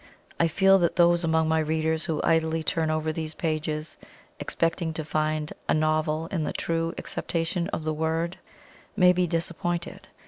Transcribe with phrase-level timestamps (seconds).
[0.39, 3.97] I feel that those among my readers who idly turn over these pages,
[4.39, 8.31] expecting to find a "NOVEL" in the true acceptation of the term,
[8.95, 10.07] may be disappointed.